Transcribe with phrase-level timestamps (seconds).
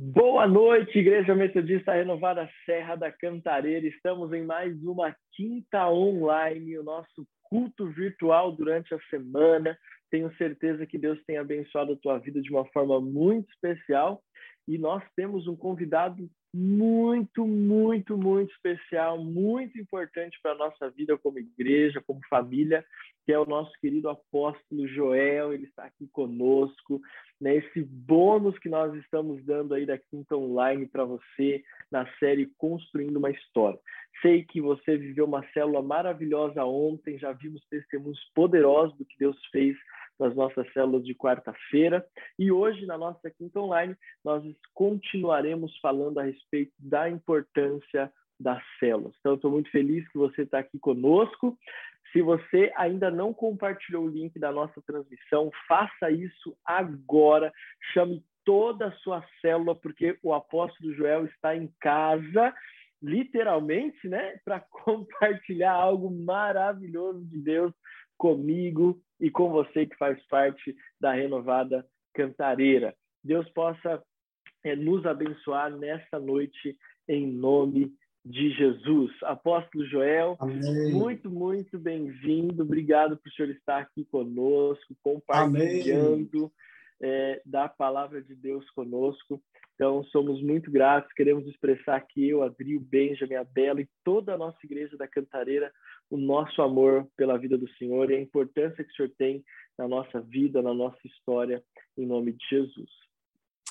[0.00, 3.84] Boa noite, Igreja Metodista Renovada Serra da Cantareira.
[3.84, 9.76] Estamos em mais uma quinta online, o nosso culto virtual durante a semana.
[10.08, 14.22] Tenho certeza que Deus tem abençoado a tua vida de uma forma muito especial.
[14.68, 21.18] E nós temos um convidado muito, muito, muito especial, muito importante para a nossa vida
[21.18, 22.84] como igreja, como família,
[23.28, 25.52] que é o nosso querido apóstolo Joel.
[25.52, 26.98] Ele está aqui conosco,
[27.38, 27.56] né?
[27.56, 33.18] Esse bônus que nós estamos dando aí da Quinta Online para você na série Construindo
[33.18, 33.78] uma História.
[34.22, 39.36] Sei que você viveu uma célula maravilhosa ontem, já vimos testemunhos poderosos do que Deus
[39.52, 39.76] fez
[40.18, 42.02] nas nossas células de quarta-feira.
[42.38, 44.42] E hoje, na nossa quinta online, nós
[44.72, 49.14] continuaremos falando a respeito da importância das células.
[49.20, 51.58] Então, estou muito feliz que você está aqui conosco.
[52.12, 57.52] Se você ainda não compartilhou o link da nossa transmissão, faça isso agora.
[57.92, 62.54] Chame toda a sua célula, porque o apóstolo Joel está em casa,
[63.02, 67.72] literalmente, né, para compartilhar algo maravilhoso de Deus
[68.16, 72.94] comigo e com você que faz parte da renovada Cantareira.
[73.22, 74.02] Deus possa
[74.64, 77.92] é, nos abençoar nesta noite em nome
[78.28, 79.10] de Jesus.
[79.22, 80.92] Apóstolo Joel, Amém.
[80.92, 82.62] muito, muito bem-vindo.
[82.62, 86.52] Obrigado por o senhor estar aqui conosco, compartilhando
[87.00, 89.40] é, da palavra de Deus conosco.
[89.74, 94.34] Então, somos muito gratos, queremos expressar aqui eu, Adri, o Benjamin, a Bela e toda
[94.34, 95.72] a nossa igreja da Cantareira,
[96.10, 99.42] o nosso amor pela vida do Senhor e a importância que o Senhor tem
[99.78, 101.62] na nossa vida, na nossa história,
[101.96, 103.07] em nome de Jesus.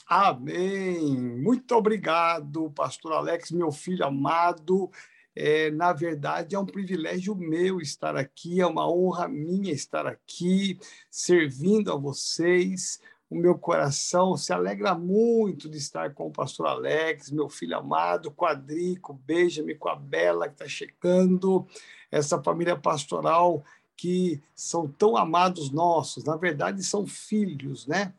[0.08, 1.17] Amém.
[1.17, 4.89] Muito obrigado, pastor Alex, meu filho amado.
[5.36, 10.80] É, na verdade, é um privilégio meu estar aqui, é uma honra minha estar aqui,
[11.11, 12.99] servindo a vocês
[13.30, 18.31] o meu coração se alegra muito de estar com o pastor Alex, meu filho amado,
[18.31, 21.67] Quadrico, beija-me com a Bela que está chegando,
[22.09, 23.64] essa família pastoral
[23.98, 28.14] que são tão amados nossos, na verdade são filhos, né?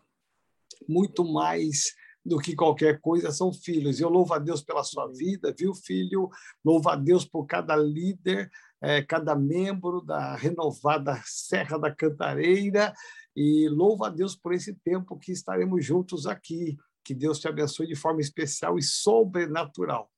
[0.87, 1.95] Muito mais
[2.25, 4.01] do que qualquer coisa, são filhos.
[4.01, 6.29] Eu louvo a Deus pela sua vida, viu, filho?
[6.65, 8.51] Louvo a Deus por cada líder,
[8.83, 12.93] é, cada membro da renovada Serra da Cantareira,
[13.35, 16.77] e louvo a Deus por esse tempo que estaremos juntos aqui.
[17.05, 20.11] Que Deus te abençoe de forma especial e sobrenatural.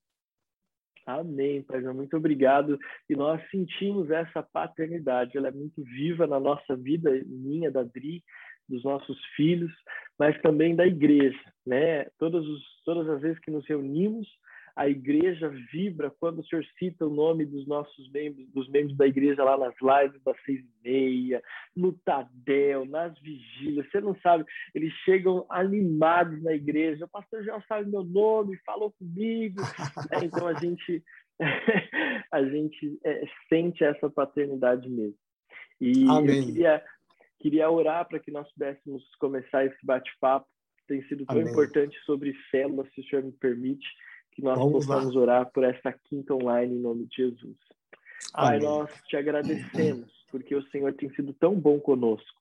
[1.05, 1.81] Amém, Pai.
[1.81, 2.77] Muito obrigado.
[3.09, 8.23] E nós sentimos essa paternidade, ela é muito viva na nossa vida, minha, da Dri,
[8.67, 9.71] dos nossos filhos,
[10.21, 12.05] mas também da igreja, né?
[12.19, 14.27] Todas, os, todas as vezes que nos reunimos,
[14.75, 19.07] a igreja vibra quando o senhor cita o nome dos nossos membros, dos membros da
[19.07, 21.41] igreja lá nas lives das seis e meia,
[21.75, 23.89] no Tadel, nas vigílias.
[23.89, 24.45] Você não sabe,
[24.75, 27.05] eles chegam animados na igreja.
[27.05, 29.59] O pastor já sabe meu nome, falou comigo.
[30.13, 31.03] é, então a gente
[32.31, 35.17] a gente é, sente essa paternidade mesmo.
[35.79, 36.37] E Amém.
[36.37, 36.83] eu queria,
[37.41, 40.47] queria orar para que nós pudéssemos começar esse bate-papo.
[40.87, 41.51] Tem sido tão Amém.
[41.51, 43.87] importante sobre células, se o senhor me permite
[44.31, 45.21] que nós Vamos possamos lá.
[45.21, 47.57] orar por esta quinta online em nome de Jesus.
[48.33, 52.39] Pai, nós te agradecemos porque o Senhor tem sido tão bom conosco.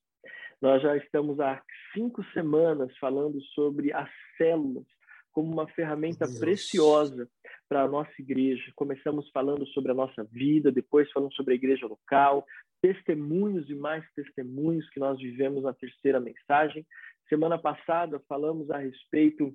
[0.61, 1.61] Nós já estamos há
[1.95, 4.85] cinco semanas falando sobre as células
[5.33, 6.39] como uma ferramenta Deus.
[6.39, 7.29] preciosa
[7.69, 8.71] para a nossa igreja.
[8.77, 12.45] Começamos falando sobre a nossa vida, depois falando sobre a igreja local,
[12.83, 16.87] testemunhos e mais testemunhos que nós vivemos na terceira mensagem.
[17.29, 19.55] Semana passada falamos a respeito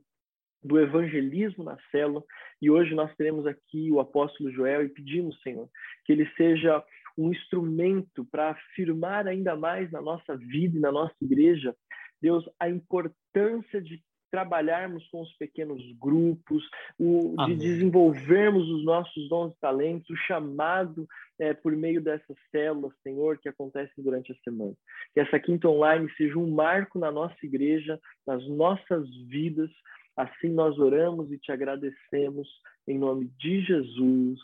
[0.64, 2.24] do evangelismo na célula.
[2.62, 5.70] E hoje nós teremos aqui o apóstolo Joel e pedimos, Senhor,
[6.06, 6.84] que ele seja
[7.18, 11.76] um instrumento para afirmar ainda mais na nossa vida e na nossa igreja,
[12.22, 14.02] Deus, a importância de
[14.36, 16.62] trabalharmos com os pequenos grupos,
[17.00, 21.08] o, de desenvolvermos os nossos dons e talentos, o chamado
[21.40, 24.74] é, por meio dessas células, Senhor, que acontecem durante a semana.
[25.14, 27.98] Que essa quinta online seja um marco na nossa igreja,
[28.28, 29.72] nas nossas vidas,
[30.18, 32.48] Assim nós oramos e te agradecemos
[32.88, 34.40] em nome de Jesus.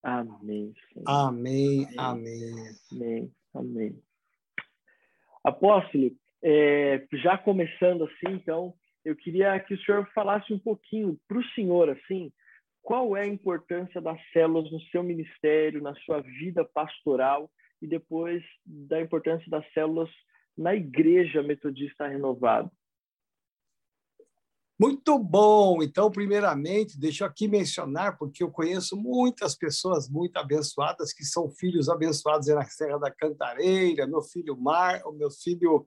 [0.00, 0.72] Amém.
[0.92, 1.08] Senhor.
[1.08, 2.54] Amém, amém.
[2.92, 4.02] Amém, amém.
[5.42, 11.38] Apóstolo, é, já começando assim, então, eu queria que o senhor falasse um pouquinho para
[11.38, 12.32] o senhor, assim,
[12.82, 17.50] qual é a importância das células no seu ministério, na sua vida pastoral
[17.80, 20.10] e depois da importância das células
[20.56, 22.70] na igreja metodista renovada.
[24.80, 25.82] Muito bom!
[25.82, 31.50] Então, primeiramente, deixa eu aqui mencionar, porque eu conheço muitas pessoas muito abençoadas, que são
[31.50, 35.84] filhos abençoados na Serra da Cantareira, meu filho Mar, o meu filho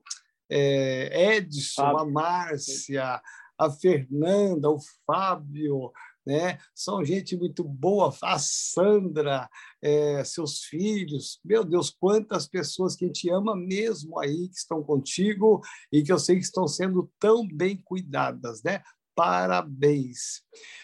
[0.50, 3.20] é, Edson, a Márcia,
[3.58, 5.92] a Fernanda, o Fábio,
[6.26, 6.58] né?
[6.74, 9.48] São gente muito boa, a Sandra,
[9.80, 14.82] é, seus filhos, meu Deus, quantas pessoas que a gente ama mesmo aí, que estão
[14.82, 15.60] contigo
[15.92, 18.82] e que eu sei que estão sendo tão bem cuidadas, né?
[19.14, 20.42] Parabéns.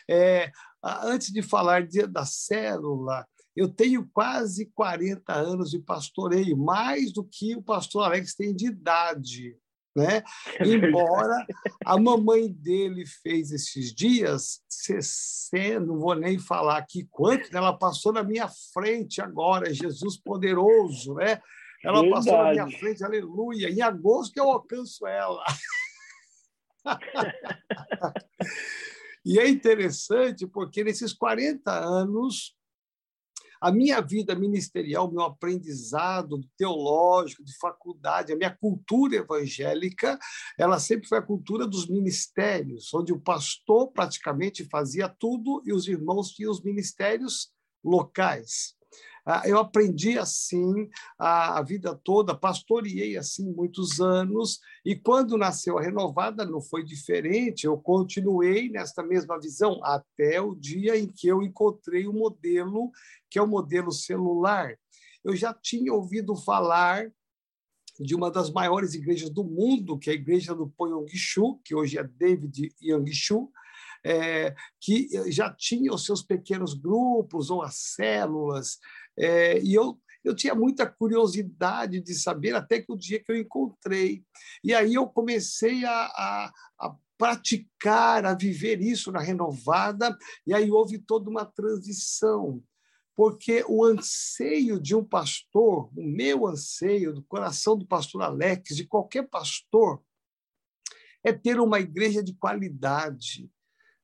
[0.08, 0.50] É,
[0.84, 3.26] antes de falar de, da célula,
[3.56, 8.66] eu tenho quase 40 anos de pastoreio, mais do que o pastor Alex tem de
[8.66, 9.56] idade
[9.98, 10.22] né?
[10.60, 11.44] É Embora
[11.84, 18.12] a mamãe dele fez esses dias 60, não vou nem falar aqui quanto, ela passou
[18.12, 21.42] na minha frente agora, Jesus poderoso, né?
[21.84, 22.10] Ela Verdade.
[22.10, 23.70] passou na minha frente, aleluia.
[23.70, 25.44] Em agosto eu alcanço ela.
[29.24, 32.56] e é interessante porque nesses 40 anos
[33.60, 40.18] a minha vida ministerial, meu aprendizado teológico, de faculdade, a minha cultura evangélica,
[40.58, 45.88] ela sempre foi a cultura dos ministérios, onde o pastor praticamente fazia tudo e os
[45.88, 47.50] irmãos tinham os ministérios
[47.84, 48.77] locais.
[49.30, 50.88] Ah, eu aprendi assim
[51.18, 57.66] a, vida toda, pastoreei assim muitos anos, e quando nasceu a Renovada não foi diferente,
[57.66, 62.90] eu continuei nesta mesma visão até o dia em que eu encontrei o um modelo,
[63.28, 64.74] que é o modelo celular.
[65.22, 67.12] Eu já tinha ouvido falar
[68.00, 71.98] de uma das maiores igrejas do mundo, que é a igreja do Ponyongshu, que hoje
[71.98, 73.52] é David Yongshu,
[74.04, 78.78] é, que já tinha os seus pequenos grupos ou as células,
[79.18, 83.36] é, e eu, eu tinha muita curiosidade de saber, até que o dia que eu
[83.36, 84.22] encontrei.
[84.62, 90.16] E aí eu comecei a, a, a praticar, a viver isso na renovada,
[90.46, 92.62] e aí houve toda uma transição
[93.18, 98.86] porque o anseio de um pastor, o meu anseio, do coração do pastor Alex, de
[98.86, 100.00] qualquer pastor,
[101.24, 103.50] é ter uma igreja de qualidade,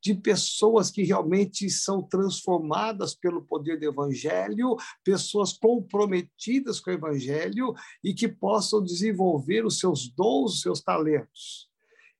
[0.04, 7.72] de pessoas que realmente são transformadas pelo poder do Evangelho, pessoas comprometidas com o Evangelho
[8.02, 11.70] e que possam desenvolver os seus dons, os seus talentos.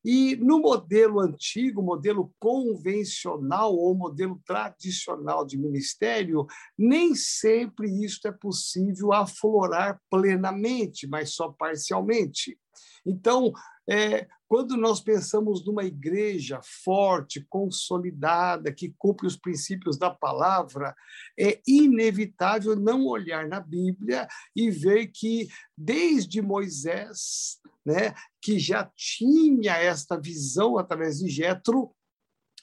[0.03, 6.47] E no modelo antigo, modelo convencional ou modelo tradicional de ministério,
[6.77, 12.59] nem sempre isso é possível aflorar plenamente, mas só parcialmente.
[13.07, 13.53] Então,
[13.89, 20.95] é, quando nós pensamos numa igreja forte, consolidada, que cumpre os princípios da palavra,
[21.37, 29.73] é inevitável não olhar na Bíblia e ver que, desde Moisés, né, que já tinha
[29.73, 31.93] esta visão através de Jetro,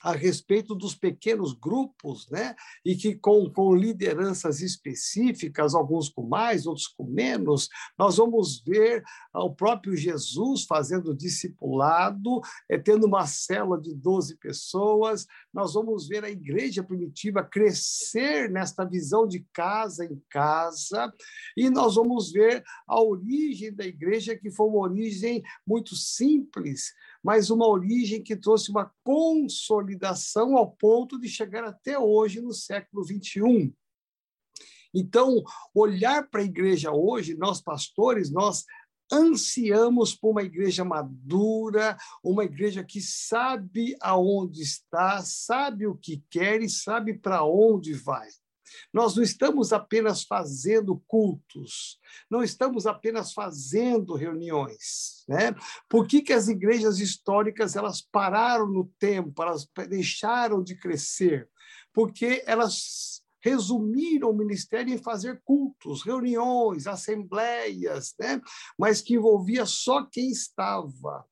[0.04, 2.56] a respeito dos pequenos grupos, né?
[2.84, 9.04] e que com, com lideranças específicas, alguns com mais, outros com menos, nós vamos ver
[9.34, 16.24] o próprio Jesus fazendo discipulado, é, tendo uma célula de 12 pessoas, nós vamos ver
[16.24, 21.14] a igreja primitiva crescer nesta visão de casa em casa,
[21.56, 27.50] e nós vamos ver a origem da igreja, que foi uma origem muito simples, mas
[27.50, 33.74] uma origem que trouxe uma consolidação ao ponto de chegar até hoje, no século XXI.
[34.94, 35.42] Então,
[35.74, 38.66] olhar para a igreja hoje, nós pastores, nós
[39.12, 46.62] ansiamos por uma igreja madura, uma igreja que sabe aonde está, sabe o que quer
[46.62, 48.28] e sabe para onde vai.
[48.94, 52.00] Nós não estamos apenas fazendo cultos,
[52.30, 55.56] não estamos apenas fazendo reuniões, né?
[55.90, 61.50] Por que, que as igrejas históricas elas pararam no tempo, elas deixaram de crescer?
[61.94, 68.42] Porque elas resumiram o ministério em fazer cultos, reuniões, assembleias, né?
[68.78, 71.26] mas que envolvia só quem estava.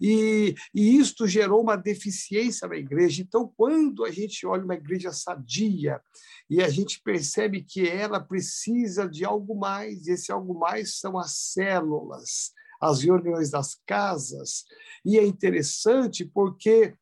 [0.00, 3.22] E, e isto gerou uma deficiência na igreja.
[3.22, 6.00] Então, quando a gente olha uma igreja sadia
[6.48, 11.18] e a gente percebe que ela precisa de algo mais, e esse algo mais são
[11.18, 14.64] as células, as reuniões das casas,
[15.04, 16.94] e é interessante porque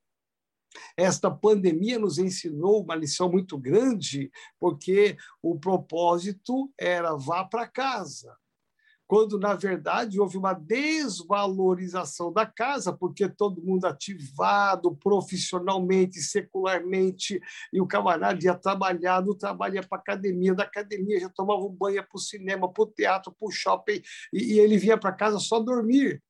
[0.97, 8.37] esta pandemia nos ensinou uma lição muito grande, porque o propósito era vá para casa.
[9.07, 17.39] Quando na verdade houve uma desvalorização da casa, porque todo mundo ativado profissionalmente, secularmente,
[17.73, 21.61] e o camarada ia trabalhar, do trabalho ia para a academia, da academia já tomava
[21.61, 24.01] um banho para o cinema, para o teatro, para o shopping,
[24.33, 26.23] e, e ele vinha para casa só dormir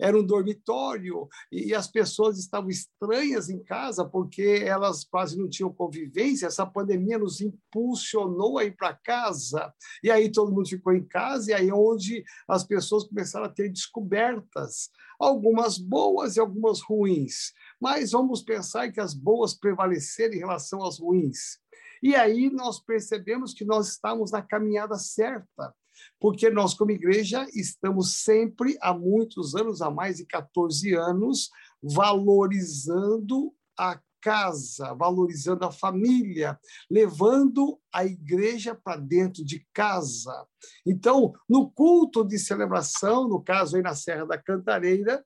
[0.00, 5.72] era um dormitório e as pessoas estavam estranhas em casa porque elas quase não tinham
[5.72, 6.46] convivência.
[6.46, 9.72] Essa pandemia nos impulsionou a ir para casa
[10.02, 13.52] e aí todo mundo ficou em casa e aí é onde as pessoas começaram a
[13.52, 17.52] ter descobertas, algumas boas e algumas ruins.
[17.80, 21.60] mas vamos pensar que as boas prevaleceram em relação às ruins.
[22.02, 25.74] E aí nós percebemos que nós estamos na caminhada certa,
[26.20, 31.50] porque nós, como igreja, estamos sempre, há muitos anos, há mais de 14 anos,
[31.82, 40.46] valorizando a casa, valorizando a família, levando a igreja para dentro de casa.
[40.86, 45.24] Então, no culto de celebração, no caso aí na Serra da Cantareira,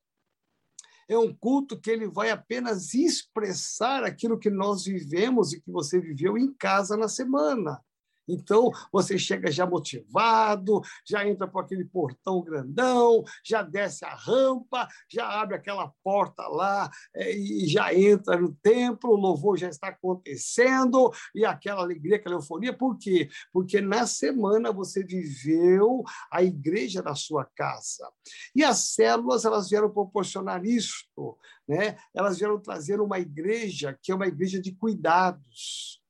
[1.09, 6.01] é um culto que ele vai apenas expressar aquilo que nós vivemos e que você
[6.01, 7.81] viveu em casa na semana.
[8.29, 14.89] Então, você chega já motivado, já entra por aquele portão grandão, já desce a rampa,
[15.09, 19.89] já abre aquela porta lá é, e já entra no templo, o louvor já está
[19.89, 22.73] acontecendo e aquela alegria, aquela euforia.
[22.73, 23.29] Por quê?
[23.53, 28.11] Porque na semana você viveu a igreja da sua casa.
[28.55, 31.97] E as células, elas vieram proporcionar isto, né?
[32.15, 36.06] Elas vieram trazer uma igreja que é uma igreja de cuidados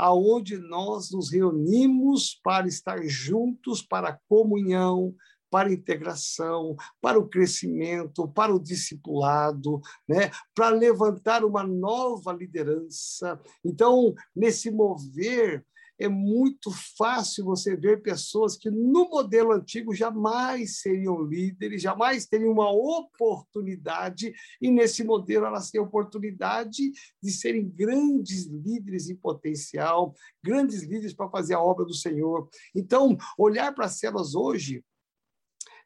[0.00, 5.14] aonde nós nos reunimos para estar juntos para a comunhão,
[5.50, 9.78] para a integração, para o crescimento, para o discipulado,
[10.08, 10.30] né?
[10.54, 13.38] para levantar uma nova liderança.
[13.62, 15.66] Então, nesse mover,
[16.00, 22.52] é muito fácil você ver pessoas que no modelo antigo jamais seriam líderes, jamais teriam
[22.52, 26.90] uma oportunidade, e nesse modelo elas têm oportunidade
[27.22, 32.48] de serem grandes líderes em potencial, grandes líderes para fazer a obra do Senhor.
[32.74, 34.82] Então, olhar para as células hoje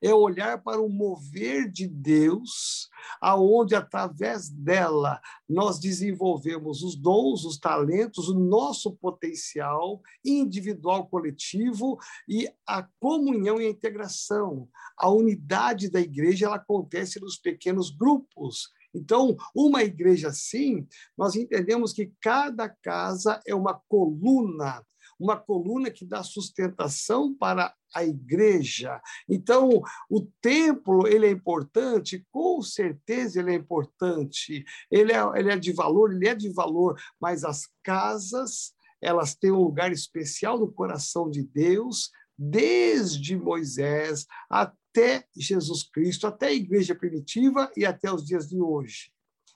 [0.04, 2.90] é olhar para o mover de Deus,
[3.22, 5.18] aonde através dela
[5.48, 13.64] nós desenvolvemos os dons, os talentos, o nosso potencial individual, coletivo e a comunhão e
[13.64, 14.68] a integração.
[14.94, 18.68] A unidade da igreja ela acontece nos pequenos grupos.
[18.94, 24.84] Então, uma igreja assim, nós entendemos que cada casa é uma coluna
[25.18, 29.00] uma coluna que dá sustentação para a igreja.
[29.28, 35.56] Então, o templo ele é importante, com certeza ele é importante, ele é, ele é
[35.56, 40.72] de valor, ele é de valor, mas as casas elas têm um lugar especial no
[40.72, 48.24] coração de Deus, desde Moisés até Jesus Cristo, até a igreja primitiva e até os
[48.24, 49.12] dias de hoje.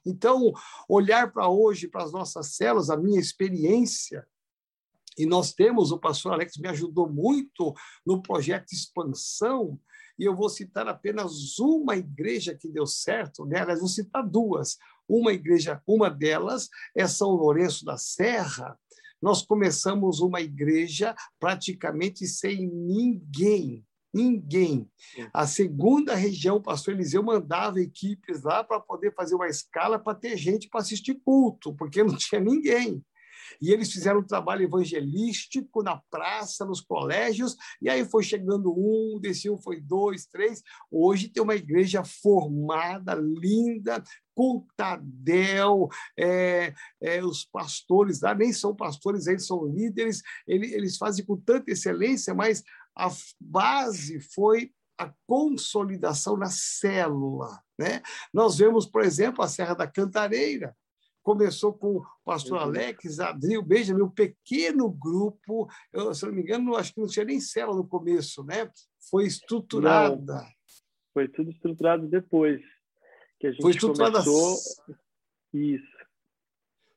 [0.07, 0.53] Então,
[0.89, 4.27] olhar para hoje, para as nossas células, a minha experiência,
[5.19, 7.75] e nós temos, o pastor Alex me ajudou muito
[8.07, 9.79] no projeto Expansão,
[10.19, 13.61] e eu vou citar apenas uma igreja que deu certo, né?
[13.61, 14.77] Aliás, vou citar duas.
[15.09, 18.77] Uma igreja, uma delas é São Lourenço da Serra.
[19.23, 23.85] Nós começamos uma igreja praticamente sem ninguém.
[24.13, 24.91] Ninguém.
[25.33, 30.19] A segunda região, o pastor Eliseu mandava equipes lá para poder fazer uma escala para
[30.19, 33.05] ter gente para assistir culto, porque não tinha ninguém.
[33.61, 39.19] E eles fizeram um trabalho evangelístico na praça, nos colégios, e aí foi chegando um,
[39.21, 40.63] desse um foi dois, três.
[40.91, 44.03] Hoje tem uma igreja formada, linda,
[44.35, 50.97] com Tadel, é, é, os pastores lá, nem são pastores, eles são líderes, eles, eles
[50.97, 52.63] fazem com tanta excelência, mas
[52.97, 57.63] a base foi a consolidação na célula.
[57.79, 58.03] Né?
[58.35, 60.77] Nós vemos, por exemplo, a Serra da Cantareira,
[61.29, 66.75] começou com o pastor Alex, Adril, Benjamin, um pequeno grupo, eu, se não me engano,
[66.75, 68.71] acho que não tinha nem cela no começo, né?
[69.11, 70.37] Foi estruturada.
[70.37, 70.47] Não,
[71.13, 72.63] foi tudo estruturado depois
[73.39, 74.57] que a gente foi estruturada começou.
[75.53, 75.99] Isso.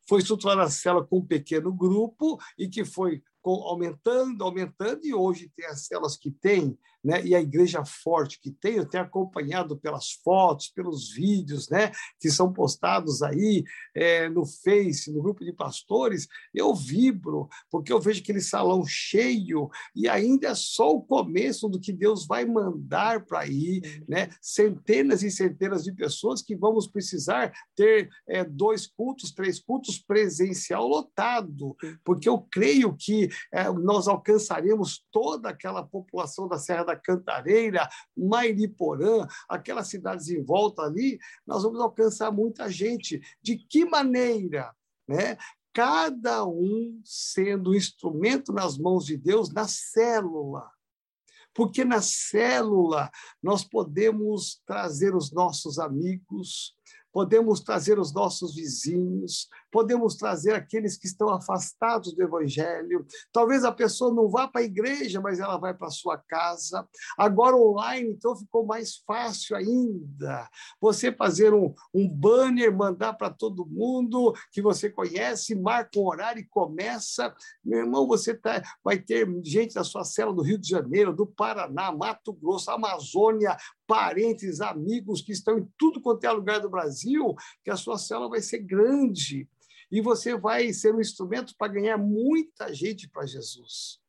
[0.08, 5.52] Foi estruturada a cela com um pequeno grupo e que foi aumentando, aumentando, e hoje
[5.56, 7.26] tem as células que tem, né?
[7.26, 11.92] e a igreja forte que tem, eu tenho acompanhado pelas fotos, pelos vídeos né?
[12.20, 13.64] que são postados aí
[13.96, 19.70] é, no Face, no grupo de pastores, eu vibro, porque eu vejo aquele salão cheio,
[19.96, 24.30] e ainda é só o começo do que Deus vai mandar para aí, né?
[24.42, 30.88] centenas e centenas de pessoas que vamos precisar ter é, dois cultos, três cultos presencial
[30.88, 37.90] lotado, porque eu creio que é, nós alcançaremos toda aquela população da Serra da Cantareira,
[38.16, 43.22] Mairiporã, aquelas cidades em volta ali, nós vamos alcançar muita gente.
[43.42, 44.74] De que maneira?
[45.08, 45.38] Né?
[45.74, 50.70] Cada um sendo instrumento nas mãos de Deus na célula
[51.54, 53.12] porque na célula
[53.42, 56.76] nós podemos trazer os nossos amigos,
[57.12, 63.06] podemos trazer os nossos vizinhos, podemos trazer aqueles que estão afastados do Evangelho.
[63.32, 66.88] Talvez a pessoa não vá para a igreja, mas ela vai para a sua casa.
[67.18, 70.50] Agora, online, então, ficou mais fácil ainda.
[70.80, 76.42] Você fazer um, um banner, mandar para todo mundo que você conhece, marca um horário
[76.42, 77.34] e começa.
[77.64, 81.26] Meu irmão, você tá, vai ter gente da sua cela do Rio de Janeiro, do
[81.26, 83.56] Paraná, Mato Grosso, Amazônia,
[83.88, 88.30] parentes, amigos que estão em tudo quanto é lugar do Brasil, que a sua célula
[88.30, 89.48] vai ser grande
[89.92, 94.00] e você vai ser um instrumento para ganhar muita gente para Jesus.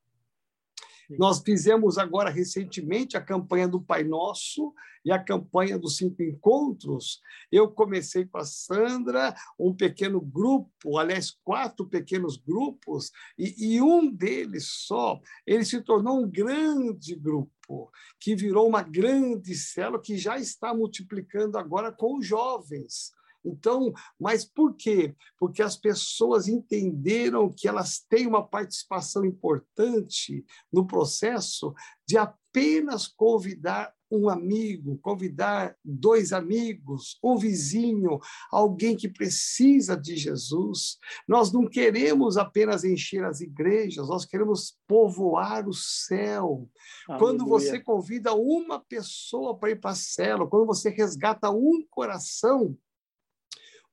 [1.19, 4.73] Nós fizemos agora recentemente a campanha do Pai Nosso
[5.05, 7.21] e a campanha dos cinco encontros.
[7.51, 14.11] Eu comecei com a Sandra, um pequeno grupo, aliás, quatro pequenos grupos, e, e um
[14.11, 20.39] deles só, ele se tornou um grande grupo, que virou uma grande célula que já
[20.39, 23.13] está multiplicando agora com jovens.
[23.45, 25.15] Então, mas por quê?
[25.39, 31.75] Porque as pessoas entenderam que elas têm uma participação importante no processo
[32.07, 38.21] de apenas convidar um amigo, convidar dois amigos, um vizinho,
[38.51, 40.99] alguém que precisa de Jesus.
[41.27, 46.69] Nós não queremos apenas encher as igrejas, nós queremos povoar o céu.
[47.09, 47.19] Aleluia.
[47.19, 52.77] Quando você convida uma pessoa para ir para a célula, quando você resgata um coração,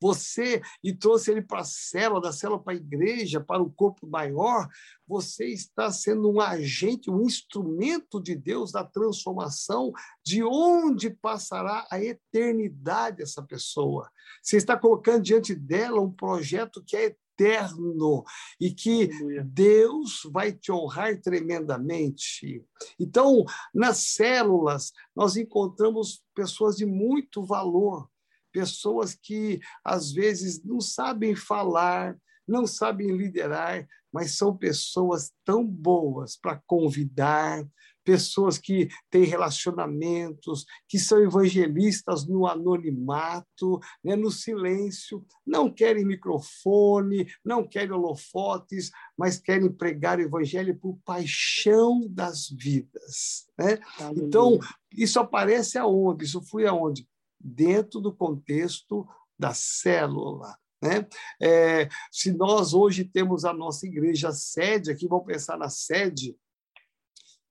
[0.02, 4.08] você e trouxe ele para a célula, da célula para a igreja, para o corpo
[4.08, 4.68] maior,
[5.08, 9.92] você está sendo um agente, um instrumento de Deus da transformação,
[10.24, 14.10] de onde passará a eternidade essa pessoa.
[14.42, 18.24] Você está colocando diante dela um projeto que é eterno
[18.60, 19.10] e que
[19.46, 22.64] Deus vai te honrar tremendamente.
[23.00, 28.10] Então, nas células, nós encontramos pessoas de muito valor,
[28.52, 36.36] pessoas que às vezes não sabem falar, não sabem liderar, mas são pessoas tão boas
[36.36, 37.64] para convidar,
[38.04, 47.28] pessoas que têm relacionamentos, que são evangelistas no anonimato, né, no silêncio, não querem microfone,
[47.46, 53.48] não querem holofotes, mas querem pregar o evangelho por paixão das vidas.
[53.58, 53.78] Né?
[54.16, 54.58] Então,
[54.92, 56.26] isso aparece aonde?
[56.26, 57.08] Isso foi aonde?
[57.40, 60.58] Dentro do contexto da célula.
[60.82, 61.08] Né?
[61.42, 66.36] É, se nós hoje temos a nossa igreja sede, aqui vamos pensar na sede,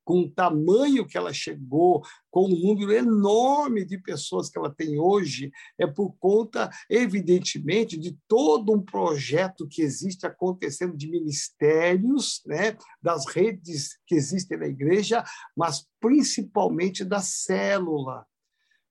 [0.09, 4.97] com o tamanho que ela chegou, com o número enorme de pessoas que ela tem
[4.97, 12.75] hoje, é por conta, evidentemente, de todo um projeto que existe acontecendo de ministérios, né,
[12.99, 15.23] das redes que existem na igreja,
[15.55, 18.25] mas principalmente da célula.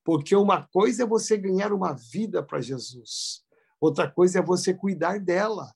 [0.09, 3.45] Porque uma coisa é você ganhar uma vida para Jesus,
[3.79, 5.71] outra coisa é você cuidar dela.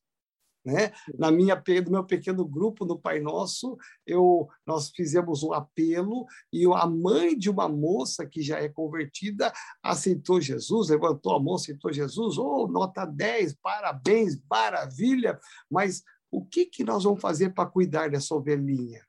[0.64, 0.90] Né?
[1.18, 6.64] Na minha no meu pequeno grupo no Pai Nosso, eu nós fizemos um apelo e
[6.64, 11.92] a mãe de uma moça que já é convertida aceitou Jesus, levantou a mão, aceitou
[11.92, 15.38] Jesus, oh, nota 10, parabéns, maravilha,
[15.70, 19.06] mas o que que nós vamos fazer para cuidar dessa ovelhinha?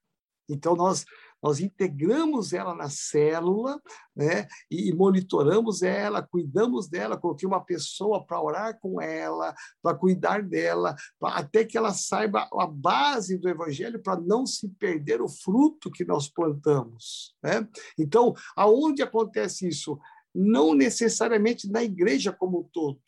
[0.49, 1.05] Então nós
[1.43, 3.81] nós integramos ela na célula
[4.15, 10.41] né, e monitoramos ela, cuidamos dela, coloquei uma pessoa para orar com ela, para cuidar
[10.41, 15.27] dela, pra, até que ela saiba a base do evangelho para não se perder o
[15.27, 17.35] fruto que nós plantamos.
[17.43, 17.67] Né?
[17.99, 19.99] Então, aonde acontece isso?
[20.33, 23.01] Não necessariamente na igreja como um todo.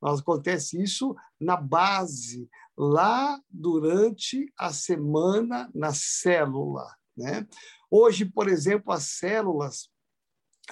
[0.00, 6.86] Mas acontece isso na base, lá durante a semana na célula.
[7.16, 7.46] Né?
[7.90, 9.88] Hoje, por exemplo, as células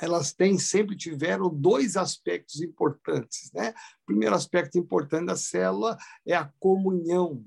[0.01, 3.71] elas têm sempre tiveram dois aspectos importantes, né?
[4.03, 7.45] O primeiro aspecto importante da célula é a comunhão,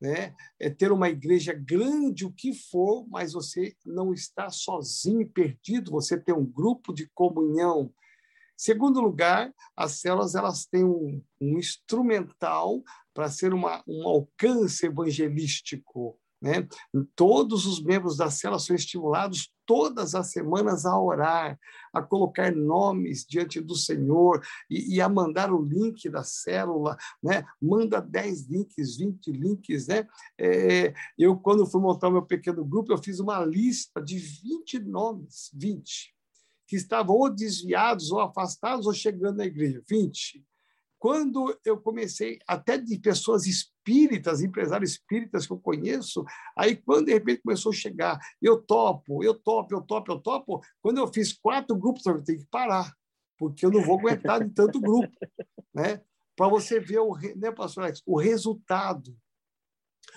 [0.00, 0.34] né?
[0.60, 5.92] É ter uma igreja grande, o que for, mas você não está sozinho, perdido.
[5.92, 7.92] Você tem um grupo de comunhão.
[8.54, 12.82] Segundo lugar, as células elas têm um, um instrumental
[13.14, 16.18] para ser uma, um alcance evangelístico.
[16.42, 16.66] Né?
[17.14, 21.56] Todos os membros da célula são estimulados todas as semanas a orar,
[21.92, 27.44] a colocar nomes diante do Senhor e, e a mandar o link da célula, né?
[27.60, 30.04] Manda 10 links, 20 links, né?
[30.36, 34.80] É, eu, quando fui montar o meu pequeno grupo, eu fiz uma lista de 20
[34.80, 36.12] nomes, 20,
[36.66, 40.44] que estavam ou desviados, ou afastados, ou chegando na igreja, 20.
[41.02, 46.24] Quando eu comecei, até de pessoas espíritas, empresários espíritas que eu conheço,
[46.56, 50.60] aí quando de repente começou a chegar, eu topo, eu topo, eu topo, eu topo,
[50.80, 52.94] quando eu fiz quatro grupos, eu tenho que parar,
[53.36, 55.10] porque eu não vou aguentar de tanto grupo,
[55.74, 56.00] né?
[56.36, 59.12] para você ver o, né, pastor Alex, o resultado,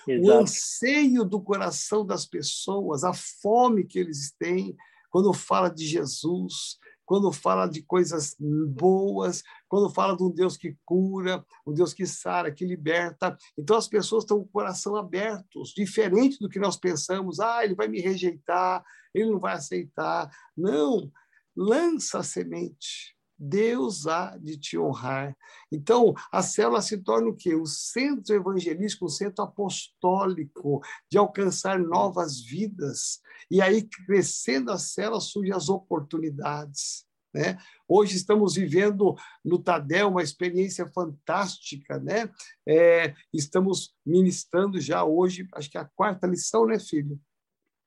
[0.06, 0.24] Exato.
[0.24, 4.76] o anseio do coração das pessoas, a fome que eles têm
[5.10, 10.76] quando fala de Jesus, quando fala de coisas boas, quando fala de um Deus que
[10.84, 13.36] cura, um Deus que sara, que liberta.
[13.56, 17.40] Então as pessoas estão com o coração aberto, diferente do que nós pensamos.
[17.40, 20.28] Ah, ele vai me rejeitar, ele não vai aceitar.
[20.54, 21.10] Não,
[21.56, 23.15] lança a semente.
[23.38, 25.36] Deus há de te honrar.
[25.70, 27.54] Então, a célula se torna o quê?
[27.54, 33.20] O centro evangelístico, o centro apostólico de alcançar novas vidas.
[33.50, 37.06] E aí, crescendo a célula, surgem as oportunidades.
[37.34, 37.58] Né?
[37.86, 42.30] Hoje estamos vivendo no Tadel uma experiência fantástica, né?
[42.66, 47.20] É, estamos ministrando já hoje, acho que é a quarta lição, né, filho?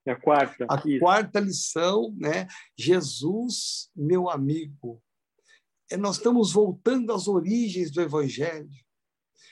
[0.05, 0.67] É a quarta.
[0.69, 0.99] A isso.
[0.99, 2.47] quarta lição, né?
[2.77, 5.01] Jesus, meu amigo.
[5.89, 8.69] É, nós estamos voltando às origens do Evangelho.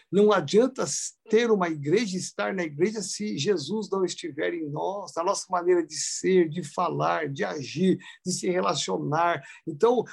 [0.10, 0.86] Não adianta
[1.30, 5.86] ter uma igreja, estar na igreja, se Jesus não estiver em nós, na nossa maneira
[5.86, 9.44] de ser, de falar, de agir, de se relacionar.
[9.68, 10.06] Então,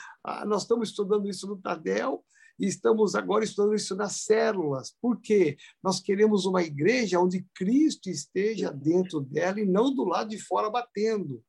[0.47, 2.25] nós estamos estudando isso no Tadel
[2.59, 4.97] e estamos agora estudando isso nas células.
[5.01, 5.57] Por quê?
[5.81, 10.71] Nós queremos uma igreja onde Cristo esteja dentro dela e não do lado de fora
[10.71, 11.41] batendo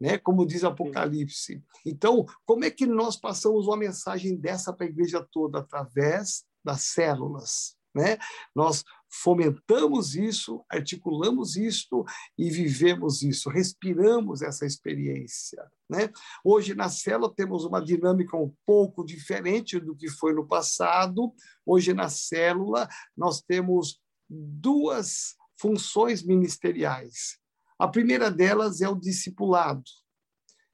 [0.00, 0.18] né?
[0.18, 1.62] como diz Apocalipse.
[1.84, 5.58] Então, como é que nós passamos uma mensagem dessa para a igreja toda?
[5.58, 7.76] Através das células.
[7.94, 8.18] Né?
[8.54, 12.04] Nós fomentamos isso, articulamos isso
[12.38, 15.60] e vivemos isso, respiramos essa experiência.
[15.88, 16.08] Né?
[16.44, 21.32] Hoje, na célula, temos uma dinâmica um pouco diferente do que foi no passado.
[21.66, 27.39] Hoje, na célula, nós temos duas funções ministeriais.
[27.80, 29.82] A primeira delas é o discipulado,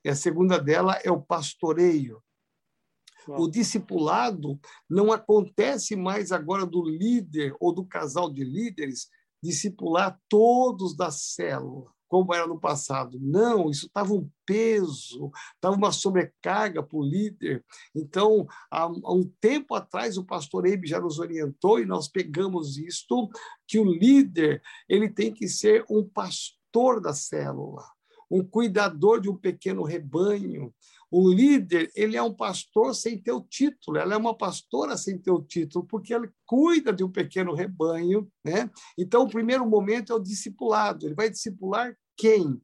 [0.05, 2.21] e a segunda dela é o pastoreio.
[3.29, 4.59] O discipulado
[4.91, 9.09] não acontece mais agora do líder ou do casal de líderes
[9.41, 13.21] discipular todos da célula, como era no passado.
[13.21, 17.65] Não, isso estava um peso, estava uma sobrecarga para o líder.
[17.95, 22.77] Então, há, há, um tempo atrás, o pastor Eibe já nos orientou e nós pegamos
[22.79, 23.29] isto,
[23.65, 27.85] que o líder ele tem que ser um pastor pastor da célula,
[28.31, 30.75] um cuidador de um pequeno rebanho.
[31.11, 35.17] O líder, ele é um pastor sem ter o título, ela é uma pastora sem
[35.19, 38.69] ter o título, porque ele cuida de um pequeno rebanho, né?
[38.99, 41.07] Então, o primeiro momento é o discipulado.
[41.07, 42.61] Ele vai discipular quem?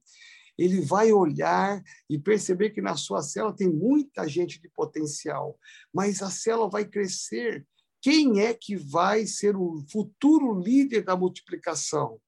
[0.58, 5.58] Ele vai olhar e perceber que na sua célula tem muita gente de potencial,
[5.94, 7.66] mas a célula vai crescer.
[8.02, 12.20] Quem é que vai ser o futuro líder da multiplicação?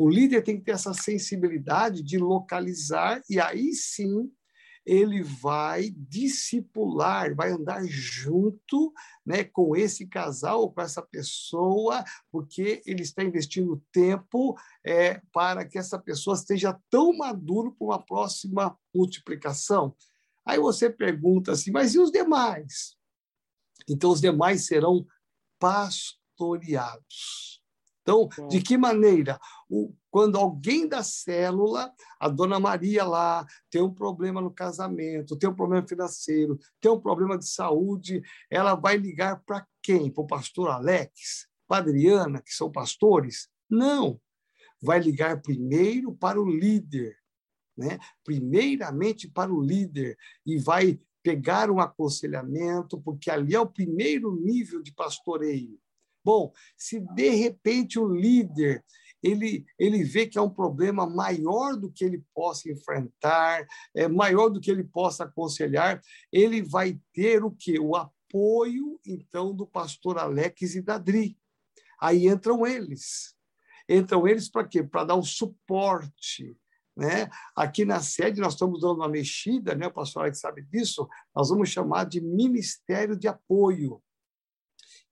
[0.00, 4.32] O líder tem que ter essa sensibilidade de localizar, e aí sim
[4.86, 8.94] ele vai discipular, vai andar junto
[9.26, 15.78] né, com esse casal, com essa pessoa, porque ele está investindo tempo é, para que
[15.78, 19.94] essa pessoa esteja tão maduro para uma próxima multiplicação.
[20.46, 22.96] Aí você pergunta assim, mas e os demais?
[23.86, 25.06] Então, os demais serão
[25.58, 27.59] pastoreados.
[28.10, 29.38] Então, de que maneira?
[29.68, 35.48] O, quando alguém da célula, a dona Maria lá, tem um problema no casamento, tem
[35.48, 40.10] um problema financeiro, tem um problema de saúde, ela vai ligar para quem?
[40.10, 41.48] Para o pastor Alex?
[41.68, 43.48] Para a Adriana, que são pastores?
[43.68, 44.20] Não.
[44.82, 47.16] Vai ligar primeiro para o líder,
[47.76, 47.98] né?
[48.24, 54.82] primeiramente para o líder, e vai pegar um aconselhamento, porque ali é o primeiro nível
[54.82, 55.78] de pastoreio.
[56.24, 58.84] Bom, se de repente o líder
[59.22, 64.48] ele, ele vê que é um problema maior do que ele possa enfrentar, é maior
[64.48, 66.00] do que ele possa aconselhar,
[66.32, 67.78] ele vai ter o quê?
[67.78, 71.36] O apoio, então, do pastor Alex e da Dri.
[72.00, 73.34] Aí entram eles.
[73.88, 74.82] Entram eles para quê?
[74.82, 76.56] Para dar o suporte.
[76.96, 77.30] Né?
[77.54, 79.86] Aqui na sede nós estamos dando uma mexida, né?
[79.86, 84.02] o pastor Alex sabe disso, nós vamos chamar de Ministério de Apoio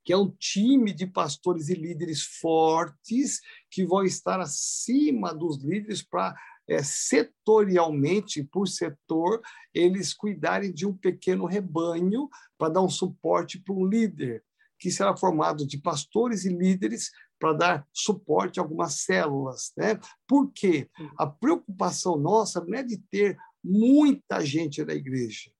[0.04, 6.02] que é um time de pastores e líderes fortes que vão estar acima dos líderes
[6.02, 6.34] para
[6.68, 9.40] é, setorialmente, por setor,
[9.72, 14.44] eles cuidarem de um pequeno rebanho para dar um suporte para um líder,
[14.78, 19.72] que será formado de pastores e líderes para dar suporte a algumas células.
[19.76, 19.98] Né?
[20.26, 20.88] Por quê?
[21.16, 25.50] A preocupação nossa não é de ter muita gente na igreja.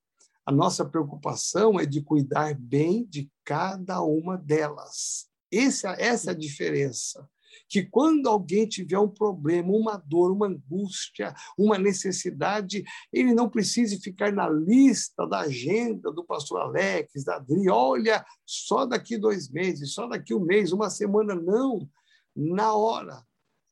[0.45, 5.27] A nossa preocupação é de cuidar bem de cada uma delas.
[5.51, 7.27] Essa, essa é a diferença.
[7.67, 13.99] que quando alguém tiver um problema, uma dor, uma angústia, uma necessidade, ele não precise
[13.99, 19.93] ficar na lista da agenda do pastor Alex, da Adri, olha, só daqui dois meses,
[19.95, 21.89] só daqui um mês, uma semana, não.
[22.35, 23.23] Na hora,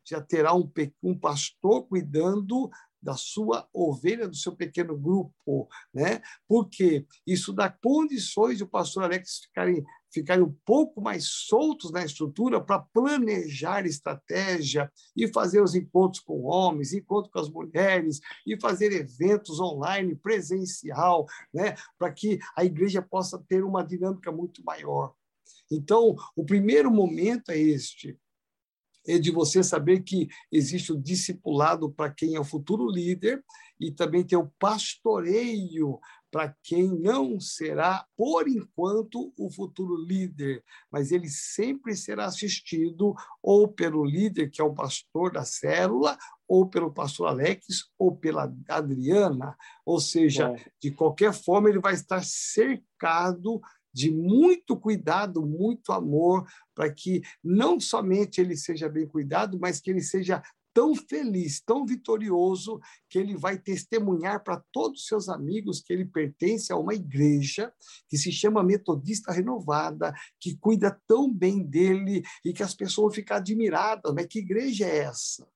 [0.03, 0.67] já terá um,
[1.03, 2.67] um pastor cuidando
[3.01, 6.21] da sua ovelha, do seu pequeno grupo, né?
[6.47, 12.03] Porque isso dá condições de o pastor Alex ficarem, ficarem um pouco mais soltos na
[12.03, 18.59] estrutura para planejar estratégia e fazer os encontros com homens, encontros com as mulheres e
[18.59, 21.75] fazer eventos online, presencial, né?
[21.97, 25.13] Para que a igreja possa ter uma dinâmica muito maior.
[25.71, 28.17] Então, o primeiro momento é este:
[29.07, 33.43] é de você saber que existe o discipulado para quem é o futuro líder
[33.79, 35.99] e também tem o pastoreio
[36.31, 43.67] para quem não será, por enquanto, o futuro líder, mas ele sempre será assistido ou
[43.67, 46.17] pelo líder, que é o pastor da célula,
[46.47, 49.55] ou pelo pastor Alex, ou pela Adriana.
[49.85, 50.71] Ou seja, é.
[50.81, 53.61] de qualquer forma, ele vai estar cercado
[53.93, 56.45] de muito cuidado, muito amor,
[56.75, 60.41] para que não somente ele seja bem cuidado, mas que ele seja
[60.77, 66.05] tão feliz, tão vitorioso, que ele vai testemunhar para todos os seus amigos que ele
[66.05, 67.73] pertence a uma igreja
[68.07, 73.11] que se chama Metodista Renovada, que cuida tão bem dele e que as pessoas vão
[73.11, 74.13] ficar admiradas.
[74.13, 75.47] Mas que igreja é essa?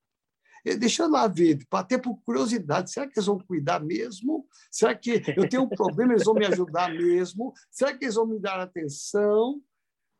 [0.64, 4.46] Deixa eu lá ver, até por curiosidade, será que eles vão cuidar mesmo?
[4.70, 7.52] Será que eu tenho um problema, eles vão me ajudar mesmo?
[7.70, 9.60] Será que eles vão me dar atenção?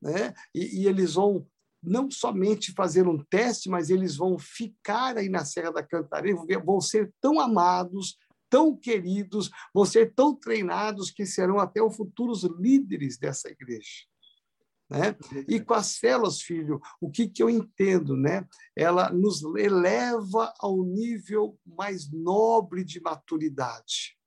[0.00, 0.34] Né?
[0.52, 1.46] E, e eles vão
[1.82, 6.80] não somente fazer um teste, mas eles vão ficar aí na Serra da Cantareira, vão
[6.80, 8.16] ser tão amados,
[8.48, 14.11] tão queridos, vão ser tão treinados que serão até os futuros líderes dessa igreja.
[14.92, 15.16] Né?
[15.48, 18.14] E com as células, filho, o que, que eu entendo?
[18.14, 18.46] Né?
[18.76, 24.18] Ela nos eleva ao nível mais nobre de maturidade.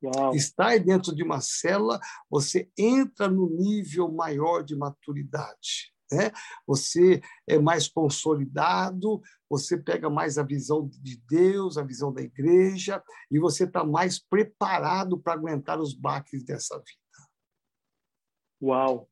[0.00, 0.32] Uau.
[0.36, 1.98] Estar dentro de uma célula,
[2.30, 5.92] você entra no nível maior de maturidade.
[6.12, 6.30] Né?
[6.64, 13.02] Você é mais consolidado, você pega mais a visão de Deus, a visão da igreja,
[13.28, 17.28] e você está mais preparado para aguentar os baques dessa vida.
[18.62, 19.08] Uau!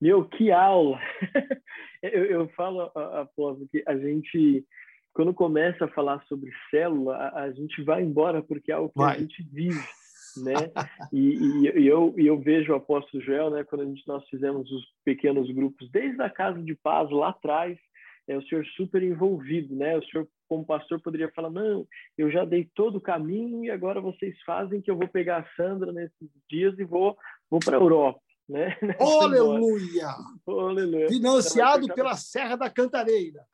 [0.00, 0.98] Meu, que aula!
[2.02, 4.64] eu, eu falo, Apóstolo, que a gente,
[5.12, 8.98] quando começa a falar sobre célula, a, a gente vai embora porque é algo que
[8.98, 9.16] vai.
[9.16, 9.78] a gente vive,
[10.42, 10.72] né?
[11.12, 13.62] E, e, e, eu, e eu vejo o apóstolo Joel, né?
[13.64, 17.78] Quando a gente, nós fizemos os pequenos grupos, desde a Casa de Paz, lá atrás,
[18.26, 19.98] é o senhor super envolvido, né?
[19.98, 21.86] O senhor, como pastor, poderia falar: não,
[22.16, 25.56] eu já dei todo o caminho e agora vocês fazem que eu vou pegar a
[25.56, 27.18] Sandra nesses dias e vou,
[27.50, 28.20] vou para a Europa.
[28.50, 28.76] Né?
[28.98, 30.08] Aleluia!
[30.44, 31.08] Aleluia!
[31.08, 33.44] Financiado então, pela Serra da Cantareira.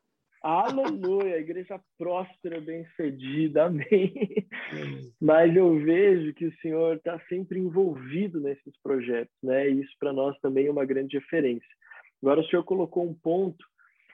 [0.41, 1.37] Aleluia!
[1.37, 4.47] Igreja próspera, bem-sucedida, amém.
[5.21, 9.69] Mas eu vejo que o Senhor está sempre envolvido nesses projetos, né?
[9.69, 11.69] E isso para nós também é uma grande referência.
[12.19, 13.63] Agora, o Senhor colocou um ponto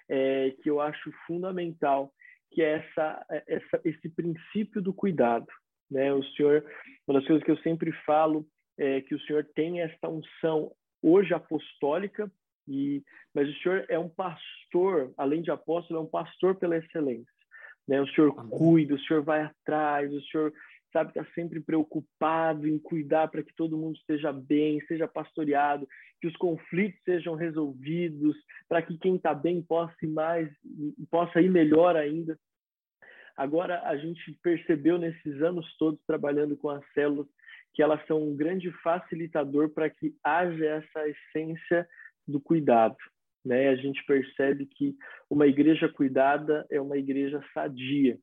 [0.09, 2.11] é, que eu acho fundamental,
[2.51, 5.47] que é essa, essa, esse princípio do cuidado.
[5.89, 6.13] Né?
[6.13, 6.65] O Senhor,
[7.07, 8.45] uma das coisas que eu sempre falo
[8.77, 12.31] é, que o senhor tem esta unção hoje apostólica,
[12.67, 17.31] e, mas o senhor é um pastor, além de apóstolo, é um pastor pela excelência.
[17.87, 18.01] Né?
[18.01, 20.53] O senhor cuida, o senhor vai atrás, o senhor
[20.93, 25.87] sabe está sempre preocupado em cuidar para que todo mundo esteja bem, seja pastoreado,
[26.21, 28.37] que os conflitos sejam resolvidos,
[28.69, 30.49] para que quem está bem possa ir mais,
[31.09, 32.37] possa ir melhor ainda.
[33.35, 37.27] Agora a gente percebeu nesses anos todos trabalhando com as células
[37.73, 41.87] que elas são um grande facilitador para que haja essa essência
[42.27, 42.97] do cuidado.
[43.43, 43.69] Né?
[43.69, 44.95] A gente percebe que
[45.29, 48.17] uma igreja cuidada é uma igreja sadia.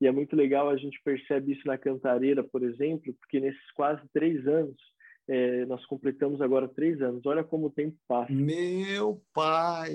[0.00, 4.02] E é muito legal, a gente percebe isso na Cantareira, por exemplo, porque nesses quase
[4.14, 4.80] três anos,
[5.30, 7.24] é, nós completamos agora três anos.
[7.24, 8.32] Olha como o tempo passa.
[8.32, 9.94] Meu pai!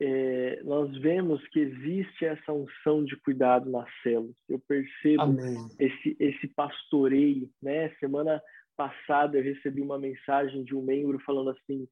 [0.00, 4.34] é, nós vemos que existe essa unção de cuidado nas células.
[4.48, 5.36] Eu percebo
[5.78, 7.50] esse, esse pastoreio.
[7.62, 7.90] Né?
[8.00, 8.42] Semana
[8.76, 11.86] passada eu recebi uma mensagem de um membro falando assim: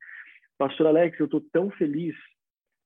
[0.56, 2.16] Pastor Alex, eu estou tão feliz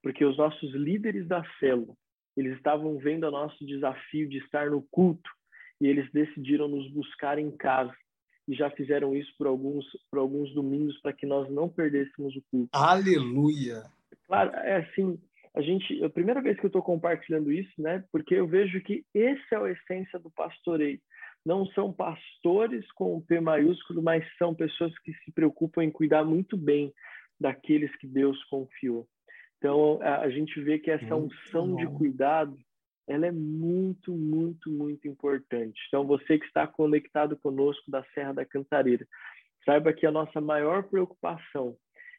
[0.02, 1.94] porque os nossos líderes da célula
[2.36, 5.30] eles estavam vendo o nosso desafio de estar no culto
[5.80, 7.94] e eles decidiram nos buscar em casa
[8.48, 12.42] e já fizeram isso por alguns por alguns domingos para que nós não perdêssemos o
[12.50, 12.70] culto.
[12.72, 13.84] Aleluia.
[14.26, 15.18] Claro, é assim,
[15.54, 18.02] a gente, a primeira vez que eu estou compartilhando isso, né?
[18.10, 20.98] Porque eu vejo que esse é a essência do pastoreio.
[21.44, 26.56] Não são pastores com P maiúsculo, mas são pessoas que se preocupam em cuidar muito
[26.56, 26.92] bem
[27.38, 29.06] daqueles que Deus confiou.
[29.58, 32.56] Então, a, a gente vê que essa unção de cuidado,
[33.12, 35.80] ela é muito, muito, muito importante.
[35.88, 39.06] Então, você que está conectado conosco da Serra da Cantareira,
[39.64, 41.76] saiba que a nossa maior preocupação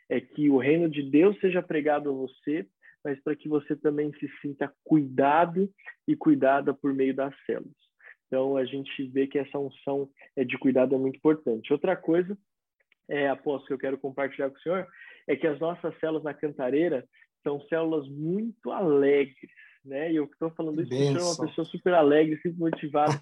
[0.09, 2.67] é que o reino de Deus seja pregado a você,
[3.03, 5.69] mas para que você também se sinta cuidado
[6.07, 7.83] e cuidada por meio das células.
[8.27, 11.71] Então, a gente vê que essa unção é de cuidado é muito importante.
[11.71, 12.37] Outra coisa,
[13.07, 14.87] é, apóstolo, que eu quero compartilhar com o senhor,
[15.27, 17.05] é que as nossas células na Cantareira
[17.43, 19.51] são células muito alegres,
[19.83, 20.11] né?
[20.11, 23.19] E eu estou falando isso porque eu uma pessoa super alegre, super motivada.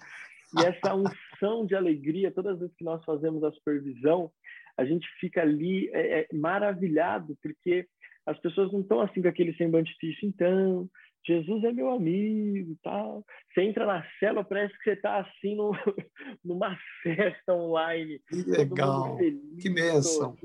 [0.58, 4.30] E essa unção de alegria, todas as vezes que nós fazemos a supervisão,
[4.76, 7.86] a gente fica ali é, é, maravilhado, porque
[8.26, 10.26] as pessoas não estão assim com aquele semblante triste.
[10.26, 10.88] Então,
[11.26, 13.24] Jesus é meu amigo, tal.
[13.52, 15.72] Você entra na célula, parece que você está assim no,
[16.44, 18.20] numa festa online.
[18.28, 20.36] Que legal, feliz, que bênção.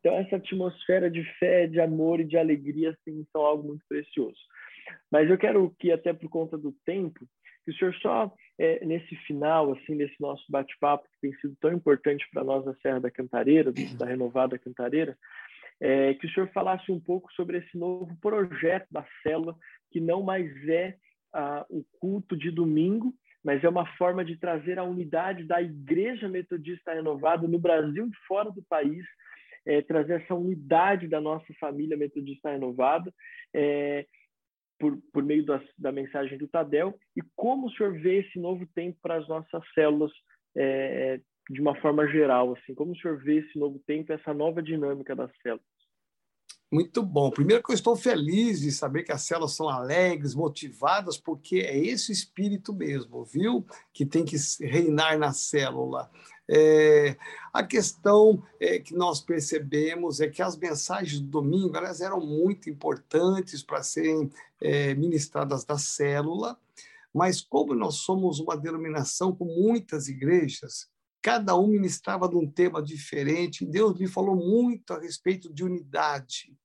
[0.00, 4.38] Então, essa atmosfera de fé, de amor e de alegria, assim, são algo muito precioso.
[5.10, 7.26] Mas eu quero que, até por conta do tempo,
[7.64, 11.72] que o senhor só, é, nesse final, assim, desse nosso bate-papo, que tem sido tão
[11.72, 15.16] importante para nós da Serra da Cantareira, da Renovada Cantareira,
[15.80, 19.56] é, que o senhor falasse um pouco sobre esse novo projeto da célula,
[19.90, 20.96] que não mais é
[21.32, 23.12] ah, o culto de domingo,
[23.44, 28.26] mas é uma forma de trazer a unidade da Igreja Metodista Renovada no Brasil e
[28.26, 29.04] fora do país,
[29.66, 33.12] é, trazer essa unidade da nossa família Metodista Renovada,
[33.54, 34.06] é,
[34.78, 38.66] por, por meio da, da mensagem do Tadel, e como o senhor vê esse novo
[38.74, 40.12] tempo para as nossas células
[40.56, 44.62] é, de uma forma geral, assim, como o senhor vê esse novo tempo, essa nova
[44.62, 45.75] dinâmica das células?
[46.70, 47.30] Muito bom.
[47.30, 51.78] Primeiro que eu estou feliz de saber que as células são alegres, motivadas, porque é
[51.78, 53.64] esse espírito mesmo, viu?
[53.92, 56.10] Que tem que reinar na célula.
[56.48, 57.16] É,
[57.52, 62.68] a questão é, que nós percebemos é que as mensagens do domingo elas eram muito
[62.68, 66.58] importantes para serem é, ministradas da célula,
[67.14, 70.88] mas como nós somos uma denominação com muitas igrejas,
[71.26, 73.66] cada um ministrava de um tema diferente.
[73.66, 76.56] Deus me falou muito a respeito de unidade.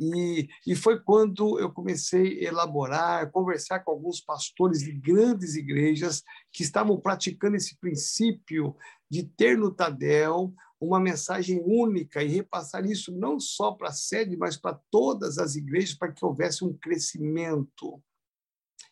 [0.00, 6.22] E, e foi quando eu comecei a elaborar, conversar com alguns pastores de grandes igrejas
[6.50, 8.74] que estavam praticando esse princípio
[9.10, 14.34] de ter no Tadel uma mensagem única e repassar isso não só para a sede,
[14.34, 18.02] mas para todas as igrejas, para que houvesse um crescimento.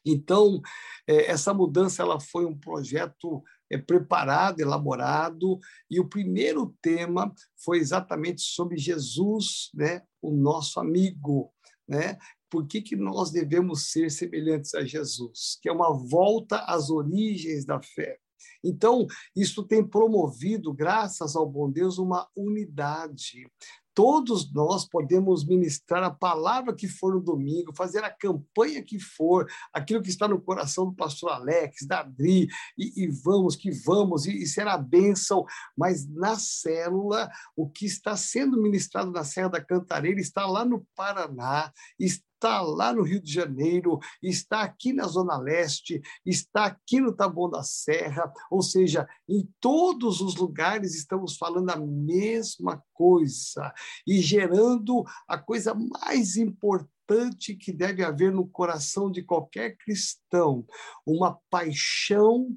[0.04, 0.60] Então,
[1.06, 5.58] é, essa mudança ela foi um projeto é, preparado, elaborado,
[5.90, 7.32] e o primeiro tema
[7.64, 11.52] foi exatamente sobre Jesus, né, o nosso amigo,
[11.88, 12.18] né?
[12.50, 15.58] Por que, que nós devemos ser semelhantes a Jesus?
[15.62, 18.18] Que é uma volta às origens da fé.
[18.62, 23.50] Então, isso tem promovido, graças ao bom Deus, uma unidade
[23.94, 29.46] todos nós podemos ministrar a palavra que for no domingo, fazer a campanha que for,
[29.72, 34.26] aquilo que está no coração do pastor Alex, da Adri, e, e vamos que vamos,
[34.26, 35.44] e, e será bênção,
[35.76, 40.86] mas na célula, o que está sendo ministrado na Serra da Cantareira está lá no
[40.94, 47.00] Paraná, está está lá no Rio de Janeiro, está aqui na Zona Leste, está aqui
[47.00, 53.72] no Taboão da Serra, ou seja, em todos os lugares estamos falando a mesma coisa
[54.04, 60.66] e gerando a coisa mais importante que deve haver no coração de qualquer cristão,
[61.06, 62.56] uma paixão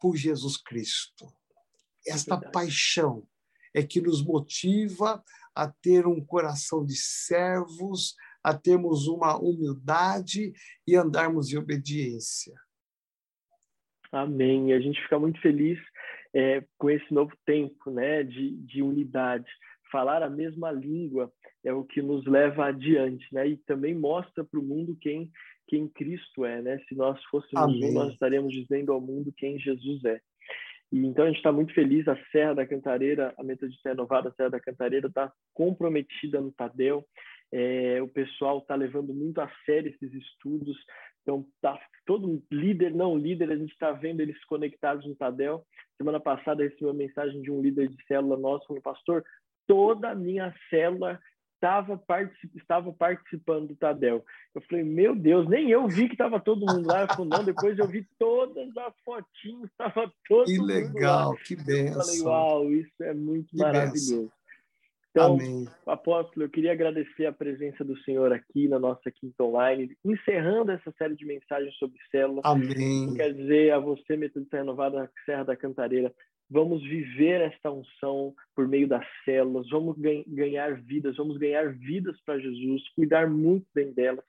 [0.00, 1.30] por Jesus Cristo.
[2.06, 3.26] Esta é paixão
[3.74, 5.22] é que nos motiva
[5.54, 10.52] a ter um coração de servos, a termos uma humildade
[10.86, 12.54] e andarmos em obediência.
[14.10, 14.72] Amém.
[14.72, 15.78] A gente fica muito feliz
[16.34, 19.48] é, com esse novo tempo né, de, de unidade.
[19.90, 21.32] Falar a mesma língua
[21.64, 23.48] é o que nos leva adiante, né?
[23.48, 25.30] E também mostra para o mundo quem
[25.66, 26.78] quem Cristo é, né?
[26.88, 27.90] Se nós fôssemos Amém.
[27.90, 30.18] um, nós estaríamos dizendo ao mundo quem Jesus é.
[30.90, 32.08] E, então a gente está muito feliz.
[32.08, 37.06] A Serra da Cantareira, a Metodista Renovada Serra da Cantareira, está comprometida no Tadel.
[37.52, 40.76] É, o pessoal está levando muito a sério esses estudos.
[41.22, 45.64] Então, tá todo líder, não líder, a gente está vendo eles conectados no Tadel.
[45.96, 49.24] Semana passada recebi uma mensagem de um líder de célula nosso, falando, pastor,
[49.66, 51.20] toda a minha célula
[51.58, 54.24] estava, particip, estava participando do Tadel.
[54.54, 57.02] Eu falei, meu Deus, nem eu vi que estava todo mundo lá.
[57.02, 61.36] Eu falei, não, depois eu vi todas as fotinhas, estava todo que mundo legal, lá.
[61.44, 62.00] Que legal, que benção.
[62.00, 64.22] Eu falei, uau, isso é muito que maravilhoso.
[64.22, 64.37] Benção.
[65.18, 65.68] Então, Amém.
[65.84, 70.92] apóstolo, eu queria agradecer a presença do senhor aqui na nossa quinta online, encerrando essa
[70.96, 72.44] série de mensagens sobre células.
[72.44, 73.14] Amém.
[73.14, 76.14] Quer dizer a você, Metodista Renovada Serra da Cantareira,
[76.48, 82.38] vamos viver esta unção por meio das células, vamos ganhar vidas, vamos ganhar vidas para
[82.38, 84.24] Jesus, cuidar muito bem delas.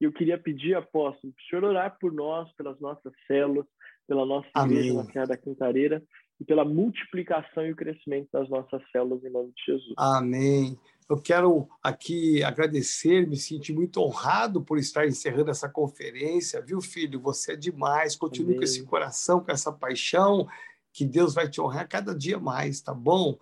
[0.00, 3.66] E eu queria pedir, apóstolo, para o senhor orar por nós, pelas nossas células,
[4.08, 4.78] pela nossa Amém.
[4.78, 6.02] igreja na Serra da Cantareira,
[6.42, 9.94] e pela multiplicação e o crescimento das nossas células em nome de Jesus.
[9.96, 10.76] Amém.
[11.08, 17.20] Eu quero aqui agradecer, me sentir muito honrado por estar encerrando essa conferência, viu, filho?
[17.20, 18.16] Você é demais.
[18.16, 18.58] Continue Amém.
[18.58, 20.48] com esse coração, com essa paixão,
[20.92, 23.38] que Deus vai te honrar cada dia mais, tá bom?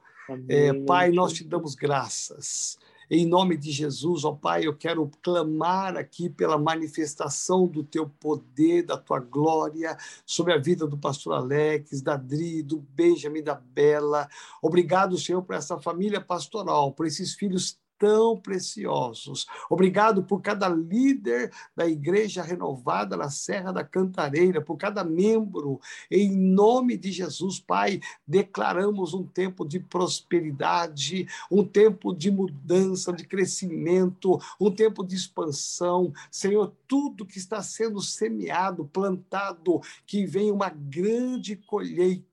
[0.48, 2.78] É, pai, nós te damos graças.
[3.12, 8.84] Em nome de Jesus, ó Pai, eu quero clamar aqui pela manifestação do teu poder,
[8.84, 14.28] da tua glória sobre a vida do pastor Alex, da Dri, do Benjamin, da Bela.
[14.62, 19.46] Obrigado, Senhor, por essa família pastoral, por esses filhos tão preciosos.
[19.68, 25.78] Obrigado por cada líder da Igreja Renovada na Serra da Cantareira, por cada membro.
[26.10, 33.26] Em nome de Jesus, Pai, declaramos um tempo de prosperidade, um tempo de mudança, de
[33.26, 36.10] crescimento, um tempo de expansão.
[36.30, 42.29] Senhor, tudo que está sendo semeado, plantado, que venha uma grande colheita,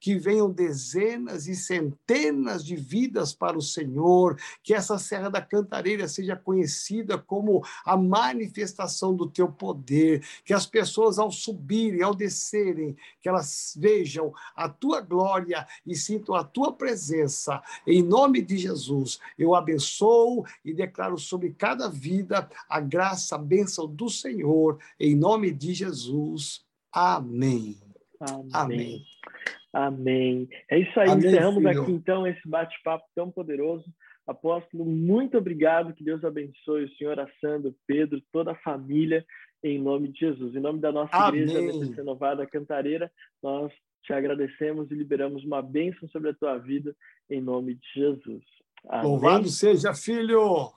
[0.00, 6.06] que venham dezenas e centenas de vidas para o Senhor, que essa Serra da Cantareira
[6.08, 12.96] seja conhecida como a manifestação do teu poder, que as pessoas ao subirem, ao descerem,
[13.20, 17.62] que elas vejam a tua glória e sintam a tua presença.
[17.86, 23.86] Em nome de Jesus, eu abençoo e declaro sobre cada vida a graça, a bênção
[23.86, 26.64] do Senhor, em nome de Jesus.
[26.92, 27.87] Amém.
[28.20, 28.48] Amém.
[28.52, 29.04] Amém.
[29.72, 30.48] Amém.
[30.70, 31.10] É isso aí.
[31.10, 31.82] Amém, Encerramos filho.
[31.82, 33.84] aqui então esse bate-papo tão poderoso.
[34.26, 35.94] Apóstolo, muito obrigado.
[35.94, 39.24] Que Deus abençoe o senhor Assando, Pedro, toda a família,
[39.62, 40.54] em nome de Jesus.
[40.54, 41.42] Em nome da nossa Amém.
[41.42, 43.10] igreja Renovada Cantareira,
[43.42, 46.94] nós te agradecemos e liberamos uma bênção sobre a tua vida,
[47.30, 48.44] em nome de Jesus.
[48.88, 49.10] Amém.
[49.10, 50.72] Louvado seja, filho!